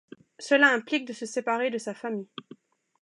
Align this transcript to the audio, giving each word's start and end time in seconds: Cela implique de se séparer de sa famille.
Cela 0.39 0.73
implique 0.73 1.05
de 1.05 1.13
se 1.13 1.27
séparer 1.27 1.69
de 1.69 1.77
sa 1.77 1.93
famille. 1.93 2.27